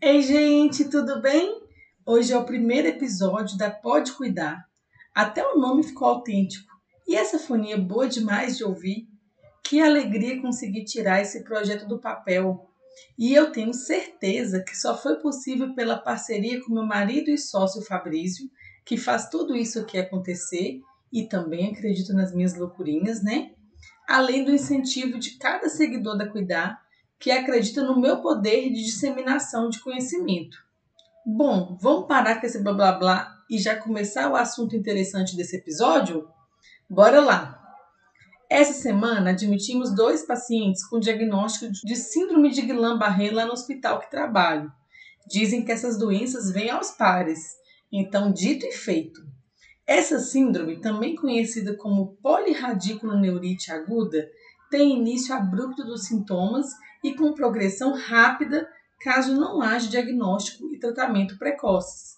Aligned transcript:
Ei, 0.00 0.22
gente, 0.22 0.84
tudo 0.84 1.20
bem? 1.20 1.60
Hoje 2.06 2.32
é 2.32 2.38
o 2.38 2.44
primeiro 2.44 2.88
episódio 2.88 3.56
da 3.56 3.70
Pode 3.70 4.12
Cuidar. 4.12 4.64
Até 5.14 5.46
o 5.46 5.58
nome 5.58 5.82
ficou 5.82 6.08
autêntico. 6.08 6.70
E 7.06 7.14
essa 7.14 7.38
fonia 7.38 7.76
boa 7.76 8.08
demais 8.08 8.56
de 8.56 8.64
ouvir. 8.64 9.06
Que 9.62 9.80
alegria 9.80 10.40
conseguir 10.40 10.84
tirar 10.84 11.20
esse 11.20 11.44
projeto 11.44 11.86
do 11.86 12.00
papel. 12.00 12.68
E 13.18 13.34
eu 13.34 13.52
tenho 13.52 13.72
certeza 13.72 14.62
que 14.62 14.76
só 14.76 14.96
foi 14.96 15.16
possível 15.16 15.74
pela 15.74 15.98
parceria 15.98 16.62
com 16.62 16.72
meu 16.72 16.86
marido 16.86 17.30
e 17.30 17.38
sócio 17.38 17.82
Fabrício, 17.82 18.48
que 18.84 18.96
faz 18.96 19.28
tudo 19.28 19.56
isso 19.56 19.80
aqui 19.80 19.98
acontecer 19.98 20.80
e 21.12 21.28
também 21.28 21.70
acredito 21.72 22.12
nas 22.12 22.34
minhas 22.34 22.54
loucurinhas, 22.54 23.22
né? 23.22 23.52
Além 24.08 24.44
do 24.44 24.52
incentivo 24.52 25.18
de 25.18 25.38
cada 25.38 25.68
seguidor 25.68 26.16
da 26.16 26.28
Cuidar, 26.28 26.83
que 27.18 27.30
acredita 27.30 27.82
no 27.82 28.00
meu 28.00 28.20
poder 28.20 28.70
de 28.70 28.84
disseminação 28.84 29.68
de 29.68 29.80
conhecimento. 29.80 30.56
Bom, 31.26 31.76
vamos 31.80 32.06
parar 32.06 32.40
com 32.40 32.46
esse 32.46 32.62
blá 32.62 32.72
blá 32.72 32.92
blá 32.92 33.34
e 33.48 33.58
já 33.58 33.76
começar 33.76 34.30
o 34.30 34.36
assunto 34.36 34.76
interessante 34.76 35.36
desse 35.36 35.56
episódio? 35.56 36.28
Bora 36.88 37.20
lá! 37.20 37.60
Essa 38.50 38.74
semana 38.74 39.30
admitimos 39.30 39.94
dois 39.94 40.22
pacientes 40.24 40.86
com 40.86 41.00
diagnóstico 41.00 41.72
de 41.72 41.96
síndrome 41.96 42.50
de 42.50 42.62
Guillain-Barré 42.62 43.30
lá 43.30 43.46
no 43.46 43.52
hospital 43.52 44.00
que 44.00 44.10
trabalho. 44.10 44.70
Dizem 45.26 45.64
que 45.64 45.72
essas 45.72 45.98
doenças 45.98 46.50
vêm 46.50 46.70
aos 46.70 46.90
pares, 46.90 47.40
então 47.90 48.30
dito 48.30 48.66
e 48.66 48.72
feito. 48.72 49.20
Essa 49.86 50.18
síndrome, 50.18 50.80
também 50.80 51.14
conhecida 51.14 51.74
como 51.76 52.16
polirradiculoneurite 52.22 53.72
aguda, 53.72 54.28
tem 54.70 54.98
início 54.98 55.34
abrupto 55.34 55.84
dos 55.84 56.04
sintomas 56.06 56.66
e 57.04 57.14
com 57.14 57.34
progressão 57.34 57.94
rápida 57.94 58.66
caso 59.00 59.38
não 59.38 59.60
haja 59.60 59.90
diagnóstico 59.90 60.74
e 60.74 60.78
tratamento 60.78 61.38
precoces. 61.38 62.14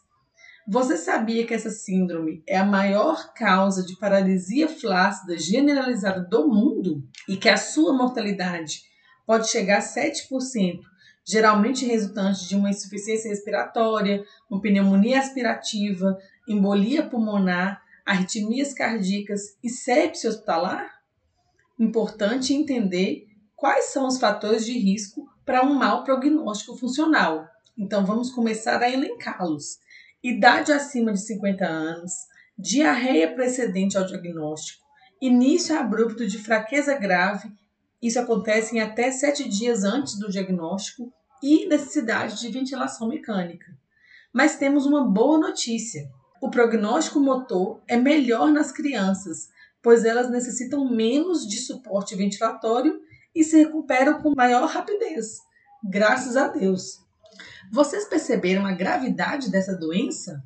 Você 0.68 0.96
sabia 0.96 1.44
que 1.44 1.52
essa 1.52 1.70
síndrome 1.70 2.42
é 2.46 2.56
a 2.56 2.64
maior 2.64 3.34
causa 3.34 3.84
de 3.84 3.96
paralisia 3.98 4.68
flácida 4.68 5.36
generalizada 5.36 6.20
do 6.20 6.48
mundo 6.48 7.02
e 7.28 7.36
que 7.36 7.48
a 7.48 7.56
sua 7.56 7.92
mortalidade 7.92 8.82
pode 9.26 9.48
chegar 9.48 9.78
a 9.78 9.82
7%, 9.82 10.80
geralmente 11.24 11.84
resultante 11.84 12.48
de 12.48 12.54
uma 12.54 12.70
insuficiência 12.70 13.28
respiratória, 13.28 14.24
uma 14.48 14.60
pneumonia 14.60 15.18
aspirativa, 15.18 16.16
embolia 16.48 17.04
pulmonar, 17.04 17.82
arritmias 18.04 18.72
cardíacas 18.72 19.56
e 19.62 19.68
sepse 19.68 20.28
hospitalar? 20.28 20.88
Importante 21.78 22.54
entender 22.54 23.25
quais 23.56 23.86
são 23.86 24.06
os 24.06 24.18
fatores 24.18 24.64
de 24.64 24.78
risco 24.78 25.26
para 25.44 25.64
um 25.64 25.74
mau 25.74 26.04
prognóstico 26.04 26.76
funcional. 26.76 27.48
Então 27.76 28.04
vamos 28.04 28.30
começar 28.30 28.82
a 28.82 28.90
elencá-los. 28.90 29.78
Idade 30.22 30.72
acima 30.72 31.12
de 31.12 31.20
50 31.20 31.64
anos, 31.64 32.12
diarreia 32.58 33.34
precedente 33.34 33.96
ao 33.96 34.04
diagnóstico, 34.04 34.84
início 35.20 35.78
abrupto 35.78 36.26
de 36.26 36.38
fraqueza 36.38 36.94
grave, 36.94 37.50
isso 38.02 38.20
acontece 38.20 38.76
em 38.76 38.80
até 38.80 39.10
7 39.10 39.48
dias 39.48 39.84
antes 39.84 40.18
do 40.18 40.30
diagnóstico, 40.30 41.12
e 41.42 41.66
necessidade 41.66 42.40
de 42.40 42.48
ventilação 42.50 43.08
mecânica. 43.08 43.66
Mas 44.32 44.56
temos 44.56 44.86
uma 44.86 45.06
boa 45.06 45.38
notícia. 45.38 46.08
O 46.40 46.50
prognóstico 46.50 47.20
motor 47.20 47.80
é 47.86 47.96
melhor 47.96 48.50
nas 48.50 48.72
crianças, 48.72 49.48
pois 49.82 50.04
elas 50.04 50.30
necessitam 50.30 50.90
menos 50.90 51.46
de 51.46 51.58
suporte 51.58 52.14
ventilatório 52.14 53.00
e 53.36 53.44
se 53.44 53.58
recuperam 53.58 54.20
com 54.22 54.34
maior 54.34 54.66
rapidez. 54.66 55.38
Graças 55.84 56.36
a 56.36 56.48
Deus. 56.48 56.98
Vocês 57.70 58.06
perceberam 58.06 58.64
a 58.64 58.72
gravidade 58.72 59.50
dessa 59.50 59.76
doença? 59.76 60.42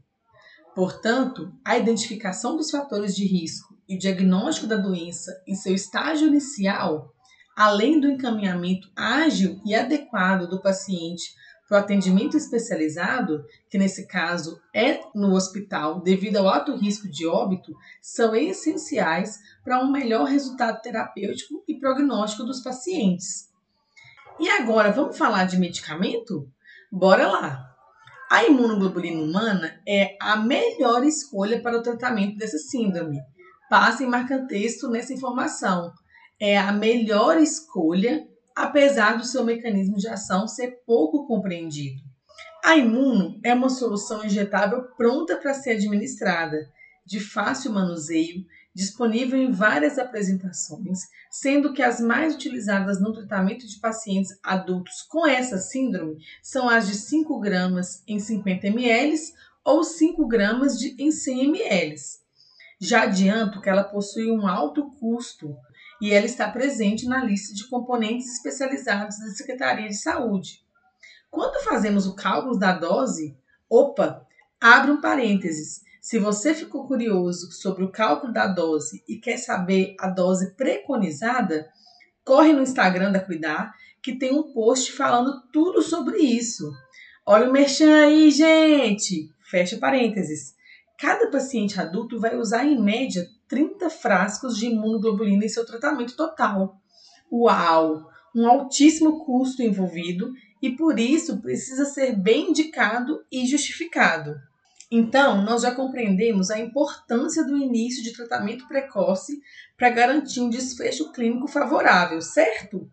Portanto, 0.75 1.53
a 1.65 1.79
identificação 1.79 2.57
dos 2.57 2.71
fatores 2.71 3.15
de 3.15 3.25
risco 3.25 3.75
e 3.89 3.97
diagnóstico 3.97 4.67
da 4.67 4.77
doença 4.77 5.33
em 5.47 5.55
seu 5.55 5.75
estágio 5.75 6.27
inicial, 6.27 7.15
além 7.57 8.01
do 8.01 8.11
encaminhamento 8.11 8.91
ágil 8.97 9.61
e 9.65 9.75
adequado 9.75 10.49
do 10.49 10.61
paciente 10.61 11.35
para 11.71 11.79
o 11.79 11.85
atendimento 11.85 12.37
especializado, 12.37 13.45
que 13.69 13.79
nesse 13.79 14.09
caso 14.09 14.61
é 14.75 15.03
no 15.15 15.33
hospital 15.35 16.01
devido 16.01 16.39
ao 16.39 16.49
alto 16.49 16.75
risco 16.75 17.09
de 17.09 17.29
óbito, 17.29 17.73
são 18.03 18.35
essenciais 18.35 19.39
para 19.63 19.79
um 19.79 19.93
melhor 19.93 20.25
resultado 20.25 20.83
terapêutico 20.83 21.63
e 21.69 21.79
prognóstico 21.79 22.43
dos 22.43 22.61
pacientes. 22.61 23.49
E 24.41 24.51
agora, 24.51 24.91
vamos 24.91 25.17
falar 25.17 25.45
de 25.45 25.59
medicamento? 25.59 26.51
Bora 26.91 27.29
lá! 27.29 27.71
A 28.29 28.45
imunoglobulina 28.45 29.23
humana 29.23 29.81
é 29.87 30.17
a 30.21 30.37
melhor 30.37 31.05
escolha 31.05 31.63
para 31.63 31.79
o 31.79 31.83
tratamento 31.83 32.37
dessa 32.37 32.59
síndrome. 32.59 33.21
Passem 33.69 34.09
marca-texto 34.09 34.89
nessa 34.89 35.13
informação. 35.13 35.93
É 36.41 36.59
a 36.59 36.73
melhor 36.73 37.37
escolha 37.39 38.27
apesar 38.61 39.17
do 39.17 39.25
seu 39.25 39.43
mecanismo 39.43 39.97
de 39.97 40.07
ação 40.07 40.47
ser 40.47 40.83
pouco 40.87 41.27
compreendido. 41.27 42.03
A 42.63 42.77
Imuno 42.77 43.41
é 43.43 43.55
uma 43.55 43.71
solução 43.71 44.23
injetável 44.23 44.83
pronta 44.99 45.37
para 45.37 45.55
ser 45.55 45.71
administrada, 45.71 46.71
de 47.07 47.19
fácil 47.19 47.73
manuseio, 47.73 48.45
disponível 48.75 49.41
em 49.41 49.51
várias 49.51 49.99
apresentações, 49.99 51.01
sendo 51.31 51.73
que 51.73 51.83
as 51.83 52.01
mais 52.01 52.35
utilizadas 52.35 53.01
no 53.01 53.15
tratamento 53.15 53.67
de 53.67 53.81
pacientes 53.81 54.39
adultos 54.43 55.03
com 55.09 55.27
essa 55.27 55.57
síndrome 55.57 56.19
são 56.43 56.69
as 56.69 56.87
de 56.87 56.95
5 56.95 57.41
gramas 57.41 58.03
em 58.07 58.19
50 58.19 58.67
ml 58.67 59.17
ou 59.65 59.83
5 59.83 60.29
gramas 60.29 60.81
em 60.83 61.11
100 61.11 61.45
ml. 61.45 61.97
Já 62.79 63.03
adianto 63.05 63.61
que 63.61 63.71
ela 63.71 63.85
possui 63.85 64.31
um 64.31 64.47
alto 64.47 64.91
custo 65.01 65.57
e 66.01 66.13
ela 66.13 66.27
está 66.27 66.49
presente 66.49 67.07
na 67.07 67.23
lista 67.25 67.55
de 67.55 67.69
componentes 67.69 68.33
especializados 68.33 69.19
da 69.19 69.27
Secretaria 69.31 69.89
de 69.89 69.97
Saúde. 69.97 70.63
Quando 71.31 71.63
fazemos 71.63 72.07
o 72.07 72.15
cálculo 72.15 72.59
da 72.59 72.73
dose, 72.73 73.37
opa, 73.69 74.27
abre 74.61 74.91
um 74.91 75.01
parênteses. 75.01 75.83
Se 76.01 76.19
você 76.19 76.55
ficou 76.55 76.87
curioso 76.87 77.53
sobre 77.53 77.85
o 77.85 77.93
cálculo 77.93 78.33
da 78.33 78.47
dose 78.47 79.03
e 79.07 79.17
quer 79.17 79.37
saber 79.37 79.95
a 80.01 80.09
dose 80.09 80.55
preconizada, 80.55 81.71
corre 82.25 82.53
no 82.53 82.63
Instagram 82.63 83.13
da 83.13 83.21
Cuidar, 83.21 83.75
que 84.03 84.17
tem 84.17 84.33
um 84.33 84.53
post 84.53 84.93
falando 84.93 85.43
tudo 85.53 85.83
sobre 85.83 86.19
isso. 86.19 86.73
Olha 87.27 87.49
o 87.49 87.53
merchan 87.53 88.07
aí, 88.07 88.31
gente! 88.31 89.31
Fecha 89.43 89.77
parênteses. 89.77 90.55
Cada 91.01 91.31
paciente 91.31 91.81
adulto 91.81 92.21
vai 92.21 92.37
usar 92.37 92.67
em 92.67 92.79
média 92.79 93.27
30 93.49 93.89
frascos 93.89 94.59
de 94.59 94.67
imunoglobulina 94.67 95.47
em 95.47 95.49
seu 95.49 95.65
tratamento 95.65 96.15
total. 96.15 96.79
Uau! 97.33 98.11
Um 98.37 98.47
altíssimo 98.47 99.25
custo 99.25 99.63
envolvido 99.63 100.31
e 100.61 100.77
por 100.77 100.99
isso 100.99 101.39
precisa 101.39 101.87
ser 101.87 102.15
bem 102.15 102.51
indicado 102.51 103.25
e 103.33 103.47
justificado. 103.47 104.39
Então, 104.91 105.43
nós 105.43 105.63
já 105.63 105.75
compreendemos 105.75 106.51
a 106.51 106.59
importância 106.59 107.45
do 107.45 107.57
início 107.57 108.03
de 108.03 108.13
tratamento 108.13 108.69
precoce 108.69 109.41
para 109.79 109.89
garantir 109.89 110.43
um 110.43 110.51
desfecho 110.51 111.11
clínico 111.13 111.49
favorável, 111.49 112.21
certo? 112.21 112.91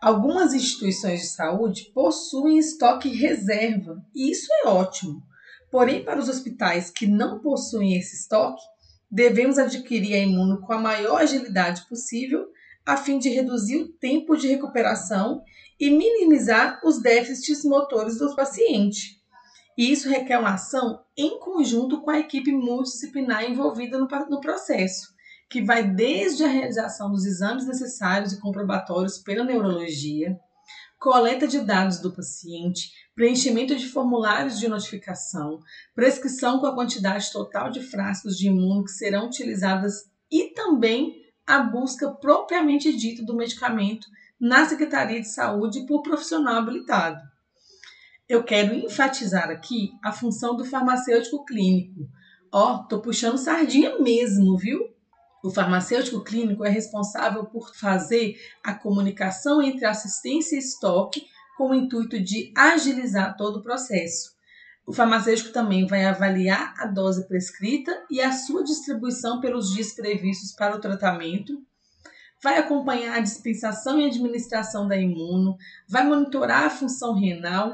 Algumas 0.00 0.54
instituições 0.54 1.22
de 1.22 1.26
saúde 1.26 1.90
possuem 1.92 2.58
estoque 2.58 3.08
reserva, 3.08 4.00
e 4.14 4.30
isso 4.30 4.46
é 4.62 4.68
ótimo. 4.68 5.20
Porém, 5.74 6.04
para 6.04 6.20
os 6.20 6.28
hospitais 6.28 6.88
que 6.88 7.04
não 7.04 7.40
possuem 7.40 7.98
esse 7.98 8.14
estoque, 8.14 8.62
devemos 9.10 9.58
adquirir 9.58 10.14
a 10.14 10.18
imuno 10.18 10.60
com 10.60 10.72
a 10.72 10.78
maior 10.78 11.20
agilidade 11.20 11.84
possível, 11.88 12.46
a 12.86 12.96
fim 12.96 13.18
de 13.18 13.28
reduzir 13.28 13.78
o 13.78 13.88
tempo 13.88 14.36
de 14.36 14.46
recuperação 14.46 15.42
e 15.80 15.90
minimizar 15.90 16.80
os 16.84 17.02
déficits 17.02 17.64
motores 17.64 18.18
do 18.18 18.36
paciente. 18.36 19.20
E 19.76 19.90
isso 19.90 20.08
requer 20.08 20.38
uma 20.38 20.54
ação 20.54 21.00
em 21.16 21.40
conjunto 21.40 22.02
com 22.02 22.10
a 22.12 22.20
equipe 22.20 22.52
multidisciplinar 22.52 23.42
envolvida 23.42 23.98
no, 23.98 24.06
no 24.30 24.40
processo, 24.40 25.12
que 25.50 25.60
vai 25.60 25.82
desde 25.82 26.44
a 26.44 26.48
realização 26.48 27.10
dos 27.10 27.26
exames 27.26 27.66
necessários 27.66 28.32
e 28.32 28.40
comprobatórios 28.40 29.18
pela 29.18 29.42
neurologia, 29.42 30.38
coleta 31.00 31.48
de 31.48 31.58
dados 31.58 31.98
do 31.98 32.14
paciente, 32.14 32.92
preenchimento 33.14 33.76
de 33.76 33.86
formulários 33.86 34.58
de 34.58 34.68
notificação, 34.68 35.60
prescrição 35.94 36.58
com 36.58 36.66
a 36.66 36.74
quantidade 36.74 37.30
total 37.30 37.70
de 37.70 37.80
frascos 37.80 38.36
de 38.36 38.48
imuno 38.48 38.84
que 38.84 38.90
serão 38.90 39.26
utilizadas 39.26 40.10
e 40.30 40.52
também 40.52 41.22
a 41.46 41.60
busca 41.60 42.10
propriamente 42.10 42.94
dita 42.96 43.24
do 43.24 43.36
medicamento 43.36 44.06
na 44.40 44.66
Secretaria 44.68 45.20
de 45.20 45.28
Saúde 45.28 45.86
por 45.86 46.02
profissional 46.02 46.56
habilitado. 46.56 47.20
Eu 48.28 48.42
quero 48.42 48.74
enfatizar 48.74 49.50
aqui 49.50 49.92
a 50.02 50.10
função 50.10 50.56
do 50.56 50.64
farmacêutico 50.64 51.44
clínico. 51.44 52.08
Ó, 52.50 52.74
oh, 52.74 52.78
tô 52.88 53.00
puxando 53.00 53.36
sardinha 53.36 53.98
mesmo, 53.98 54.56
viu? 54.56 54.80
O 55.44 55.50
farmacêutico 55.50 56.24
clínico 56.24 56.64
é 56.64 56.70
responsável 56.70 57.44
por 57.44 57.76
fazer 57.76 58.34
a 58.62 58.72
comunicação 58.72 59.62
entre 59.62 59.84
assistência 59.84 60.56
e 60.56 60.60
estoque 60.60 61.26
com 61.56 61.70
o 61.70 61.74
intuito 61.74 62.20
de 62.20 62.52
agilizar 62.56 63.36
todo 63.36 63.58
o 63.58 63.62
processo. 63.62 64.34
O 64.86 64.92
farmacêutico 64.92 65.52
também 65.52 65.86
vai 65.86 66.04
avaliar 66.04 66.74
a 66.78 66.86
dose 66.86 67.26
prescrita 67.26 68.04
e 68.10 68.20
a 68.20 68.32
sua 68.32 68.62
distribuição 68.62 69.40
pelos 69.40 69.72
dias 69.72 69.92
previstos 69.92 70.52
para 70.52 70.76
o 70.76 70.80
tratamento, 70.80 71.62
vai 72.42 72.58
acompanhar 72.58 73.16
a 73.16 73.20
dispensação 73.20 73.98
e 73.98 74.06
administração 74.06 74.86
da 74.86 74.96
imuno, 74.96 75.56
vai 75.88 76.06
monitorar 76.06 76.64
a 76.64 76.70
função 76.70 77.18
renal. 77.18 77.72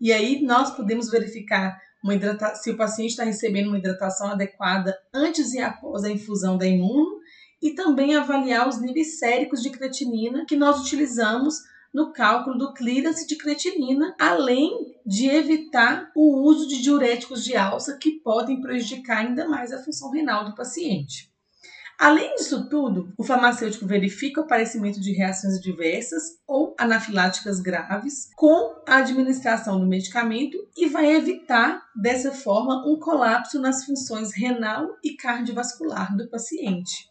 E 0.00 0.12
aí 0.12 0.40
nós 0.40 0.70
podemos 0.70 1.10
verificar 1.10 1.76
hidrata... 2.04 2.54
se 2.54 2.70
o 2.70 2.76
paciente 2.76 3.10
está 3.10 3.24
recebendo 3.24 3.66
uma 3.66 3.78
hidratação 3.78 4.28
adequada 4.28 4.96
antes 5.12 5.52
e 5.54 5.58
após 5.58 6.04
a 6.04 6.10
infusão 6.10 6.56
da 6.56 6.66
imuno. 6.66 7.20
E 7.60 7.74
também 7.74 8.14
avaliar 8.14 8.68
os 8.68 8.80
níveis 8.80 9.18
séricos 9.18 9.62
de 9.62 9.70
creatinina 9.70 10.44
que 10.46 10.56
nós 10.56 10.80
utilizamos 10.80 11.56
no 11.92 12.12
cálculo 12.12 12.56
do 12.56 12.72
clearance 12.72 13.26
de 13.26 13.36
creatinina, 13.36 14.14
além 14.18 14.70
de 15.04 15.28
evitar 15.28 16.10
o 16.16 16.42
uso 16.42 16.66
de 16.68 16.80
diuréticos 16.80 17.44
de 17.44 17.56
alça 17.56 17.98
que 17.98 18.20
podem 18.20 18.60
prejudicar 18.60 19.18
ainda 19.18 19.48
mais 19.48 19.72
a 19.72 19.82
função 19.82 20.10
renal 20.10 20.44
do 20.44 20.54
paciente. 20.54 21.32
Além 21.98 22.34
disso 22.34 22.68
tudo, 22.68 23.12
o 23.16 23.22
farmacêutico 23.22 23.86
verifica 23.86 24.40
o 24.40 24.44
aparecimento 24.44 25.00
de 25.00 25.12
reações 25.12 25.58
adversas 25.58 26.22
ou 26.48 26.74
anafiláticas 26.76 27.60
graves 27.60 28.28
com 28.34 28.82
a 28.88 28.96
administração 28.96 29.78
do 29.78 29.86
medicamento 29.86 30.56
e 30.76 30.88
vai 30.88 31.14
evitar, 31.14 31.80
dessa 31.94 32.32
forma, 32.32 32.84
um 32.90 32.98
colapso 32.98 33.60
nas 33.60 33.84
funções 33.84 34.34
renal 34.34 34.88
e 35.04 35.14
cardiovascular 35.14 36.16
do 36.16 36.28
paciente. 36.28 37.08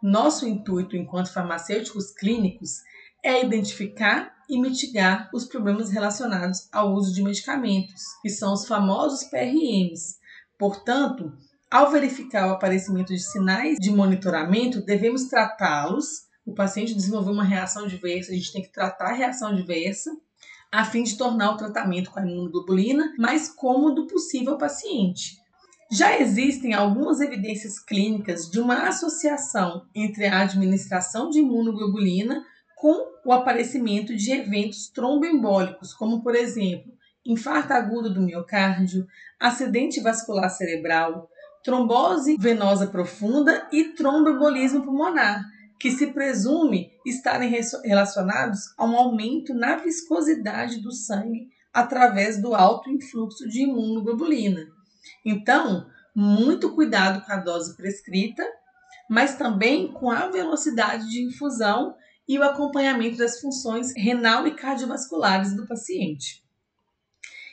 Nosso 0.00 0.46
intuito 0.46 0.96
enquanto 0.96 1.32
farmacêuticos 1.32 2.12
clínicos 2.12 2.82
é 3.24 3.42
identificar 3.42 4.34
e 4.48 4.60
mitigar 4.60 5.30
os 5.32 5.46
problemas 5.46 5.90
relacionados 5.90 6.68
ao 6.70 6.92
uso 6.92 7.14
de 7.14 7.22
medicamentos, 7.22 8.02
que 8.20 8.28
são 8.28 8.52
os 8.52 8.66
famosos 8.68 9.24
PRMs. 9.24 10.18
Portanto, 10.58 11.32
ao 11.70 11.90
verificar 11.90 12.46
o 12.46 12.52
aparecimento 12.52 13.14
de 13.14 13.18
sinais 13.18 13.78
de 13.80 13.90
monitoramento, 13.90 14.84
devemos 14.84 15.24
tratá-los. 15.24 16.26
O 16.44 16.52
paciente 16.52 16.94
desenvolveu 16.94 17.32
uma 17.32 17.42
reação 17.42 17.86
diversa, 17.86 18.30
a 18.30 18.34
gente 18.34 18.52
tem 18.52 18.62
que 18.62 18.72
tratar 18.72 19.12
a 19.12 19.14
reação 19.14 19.54
diversa, 19.56 20.14
a 20.70 20.84
fim 20.84 21.02
de 21.02 21.16
tornar 21.16 21.52
o 21.52 21.56
tratamento 21.56 22.10
com 22.10 22.20
a 22.20 22.22
imunoglobulina 22.22 23.14
mais 23.18 23.48
cômodo 23.48 24.06
possível 24.06 24.52
ao 24.52 24.58
paciente. 24.58 25.38
Já 25.90 26.18
existem 26.20 26.74
algumas 26.74 27.20
evidências 27.20 27.78
clínicas 27.78 28.50
de 28.50 28.60
uma 28.60 28.88
associação 28.88 29.86
entre 29.94 30.26
a 30.26 30.40
administração 30.40 31.30
de 31.30 31.38
imunoglobulina 31.38 32.44
com 32.84 33.14
o 33.24 33.32
aparecimento 33.32 34.14
de 34.14 34.30
eventos 34.30 34.90
tromboembólicos, 34.90 35.94
como 35.94 36.22
por 36.22 36.36
exemplo, 36.36 36.92
infarto 37.24 37.72
agudo 37.72 38.12
do 38.12 38.20
miocárdio, 38.20 39.06
acidente 39.40 40.02
vascular 40.02 40.50
cerebral, 40.50 41.30
trombose 41.62 42.36
venosa 42.38 42.86
profunda 42.86 43.66
e 43.72 43.94
tromboembolismo 43.94 44.84
pulmonar, 44.84 45.42
que 45.80 45.90
se 45.90 46.08
presume 46.08 46.90
estarem 47.06 47.50
relacionados 47.82 48.60
a 48.76 48.84
um 48.84 48.94
aumento 48.94 49.54
na 49.54 49.76
viscosidade 49.76 50.82
do 50.82 50.92
sangue 50.92 51.48
através 51.72 52.38
do 52.38 52.54
alto 52.54 52.90
influxo 52.90 53.48
de 53.48 53.62
imunoglobulina. 53.62 54.60
Então, 55.24 55.86
muito 56.14 56.74
cuidado 56.74 57.24
com 57.24 57.32
a 57.32 57.38
dose 57.38 57.78
prescrita, 57.78 58.44
mas 59.08 59.36
também 59.36 59.90
com 59.90 60.10
a 60.10 60.28
velocidade 60.28 61.08
de 61.08 61.22
infusão 61.22 61.96
e 62.26 62.38
o 62.38 62.42
acompanhamento 62.42 63.18
das 63.18 63.40
funções 63.40 63.92
renal 63.96 64.46
e 64.46 64.54
cardiovasculares 64.54 65.54
do 65.54 65.66
paciente. 65.66 66.42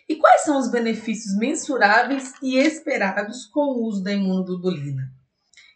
E 0.08 0.16
quais 0.16 0.42
são 0.42 0.60
os 0.60 0.70
benefícios 0.70 1.38
mensuráveis 1.38 2.34
e 2.42 2.58
esperados 2.58 3.46
com 3.46 3.62
o 3.62 3.86
uso 3.86 4.04
da 4.04 4.12
imunoglobulina? 4.12 5.12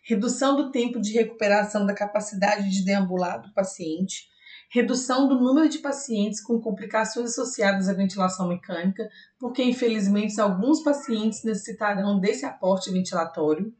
Redução 0.03 0.55
do 0.55 0.71
tempo 0.71 0.99
de 0.99 1.13
recuperação 1.13 1.85
da 1.85 1.93
capacidade 1.93 2.69
de 2.69 2.83
deambular 2.83 3.41
do 3.41 3.53
paciente, 3.53 4.27
redução 4.69 5.27
do 5.27 5.39
número 5.39 5.69
de 5.69 5.79
pacientes 5.79 6.41
com 6.41 6.59
complicações 6.59 7.31
associadas 7.31 7.87
à 7.87 7.93
ventilação 7.93 8.47
mecânica, 8.47 9.09
porque 9.39 9.63
infelizmente 9.63 10.39
alguns 10.39 10.83
pacientes 10.83 11.43
necessitarão 11.43 12.19
desse 12.19 12.45
aporte 12.45 12.91
ventilatório, 12.91 13.73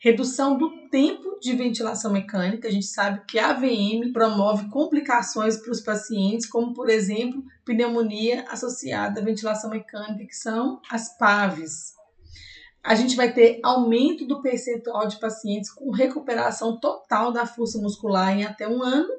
Redução 0.00 0.56
do 0.56 0.88
tempo 0.88 1.40
de 1.40 1.56
ventilação 1.56 2.12
mecânica. 2.12 2.68
A 2.68 2.70
gente 2.70 2.86
sabe 2.86 3.22
que 3.26 3.36
a 3.36 3.50
AVM 3.50 4.12
promove 4.12 4.68
complicações 4.68 5.56
para 5.56 5.72
os 5.72 5.80
pacientes, 5.80 6.46
como, 6.46 6.72
por 6.72 6.88
exemplo, 6.88 7.42
pneumonia 7.64 8.44
associada 8.48 9.20
à 9.20 9.24
ventilação 9.24 9.70
mecânica, 9.70 10.24
que 10.24 10.36
são 10.36 10.80
as 10.88 11.18
PAVs. 11.18 11.94
A 12.80 12.94
gente 12.94 13.16
vai 13.16 13.32
ter 13.32 13.58
aumento 13.64 14.24
do 14.24 14.40
percentual 14.40 15.08
de 15.08 15.18
pacientes 15.18 15.70
com 15.70 15.90
recuperação 15.90 16.78
total 16.78 17.32
da 17.32 17.44
força 17.44 17.78
muscular 17.78 18.32
em 18.38 18.44
até 18.44 18.68
um 18.68 18.80
ano 18.82 19.12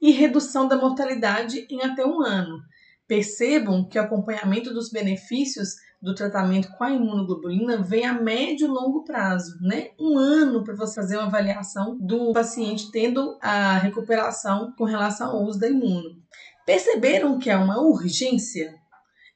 e 0.00 0.10
redução 0.10 0.68
da 0.68 0.76
mortalidade 0.76 1.66
em 1.70 1.82
até 1.82 2.04
um 2.04 2.22
ano. 2.22 2.60
Percebam 3.06 3.88
que 3.88 3.98
o 3.98 4.02
acompanhamento 4.02 4.72
dos 4.72 4.90
benefícios 4.90 5.76
do 6.00 6.14
tratamento 6.14 6.68
com 6.76 6.84
a 6.84 6.90
imunoglobulina 6.90 7.82
vem 7.82 8.06
a 8.06 8.14
médio 8.14 8.66
e 8.66 8.70
longo 8.70 9.04
prazo, 9.04 9.58
né? 9.60 9.90
Um 9.98 10.16
ano 10.16 10.64
para 10.64 10.74
você 10.74 10.94
fazer 10.94 11.16
uma 11.16 11.26
avaliação 11.26 11.98
do 12.00 12.32
paciente 12.32 12.90
tendo 12.90 13.36
a 13.40 13.76
recuperação 13.78 14.72
com 14.78 14.84
relação 14.84 15.30
ao 15.30 15.44
uso 15.44 15.60
da 15.60 15.68
imuno. 15.68 16.16
Perceberam 16.64 17.38
que 17.38 17.50
é 17.50 17.56
uma 17.56 17.80
urgência? 17.80 18.74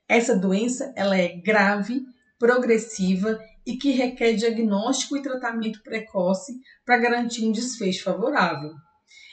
Essa 0.09 0.37
doença 0.37 0.93
ela 0.97 1.17
é 1.17 1.37
grave, 1.37 2.03
progressiva 2.39 3.39
e 3.67 3.77
que 3.77 3.91
requer 3.91 4.35
diagnóstico 4.35 5.17
e 5.17 5.23
tratamento 5.23 5.83
precoce 5.83 6.53
para 6.85 6.99
garantir 6.99 7.47
um 7.47 7.53
desfecho 7.53 8.05
favorável. 8.05 8.71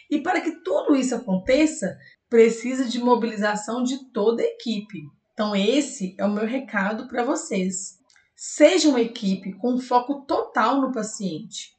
E 0.10 0.22
para 0.22 0.42
que 0.42 0.62
tudo 0.64 0.96
isso 0.96 1.16
aconteça, 1.16 1.98
precisa 2.30 2.86
de 2.86 3.00
mobilização 3.00 3.84
de 3.84 4.12
toda 4.12 4.42
a 4.42 4.46
equipe. 4.46 5.00
Então, 5.34 5.56
esse 5.56 6.16
é 6.18 6.26
o 6.26 6.32
meu 6.32 6.46
recado 6.46 7.08
para 7.08 7.24
vocês. 7.24 8.00
Seja 8.36 8.90
uma 8.90 9.02
equipe 9.02 9.54
com 9.54 9.80
foco 9.80 10.26
total 10.26 10.82
no 10.82 10.92
paciente. 10.92 11.78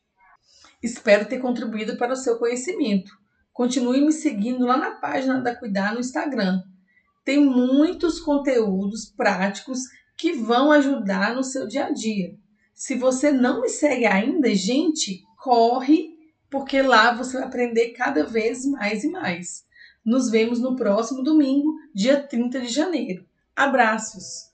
Espero 0.83 1.29
ter 1.29 1.39
contribuído 1.39 1.97
para 1.97 2.13
o 2.13 2.17
seu 2.17 2.39
conhecimento. 2.39 3.13
Continue 3.53 4.01
me 4.01 4.13
seguindo 4.13 4.65
lá 4.65 4.77
na 4.77 4.93
página 4.93 5.41
da 5.41 5.55
Cuidar 5.55 5.93
no 5.93 6.01
Instagram. 6.01 6.63
Tem 7.25 7.45
muitos 7.45 8.19
conteúdos 8.19 9.07
práticos 9.07 9.81
que 10.17 10.33
vão 10.33 10.73
ajudar 10.73 11.35
no 11.35 11.45
seu 11.45 11.67
dia 11.67 11.87
a 11.87 11.91
dia. 11.91 12.35
Se 12.75 12.97
você 12.97 13.31
não 13.31 13.61
me 13.61 13.69
segue 13.69 14.07
ainda, 14.07 14.53
gente, 14.55 15.23
corre, 15.37 16.17
porque 16.51 16.83
lá 16.83 17.13
você 17.13 17.39
vai 17.39 17.47
aprender 17.47 17.91
cada 17.91 18.25
vez 18.25 18.65
mais 18.67 19.05
e 19.05 19.11
mais. 19.11 19.65
Nos 20.05 20.31
vemos 20.31 20.59
no 20.61 20.75
próximo 20.75 21.23
domingo, 21.23 21.75
dia 21.95 22.21
30 22.21 22.61
de 22.61 22.69
janeiro. 22.69 23.25
Abraços! 23.57 24.52